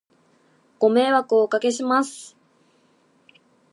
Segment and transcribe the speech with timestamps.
[0.79, 2.35] ご迷惑をお掛けします